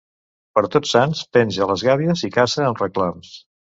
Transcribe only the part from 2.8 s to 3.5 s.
reclams.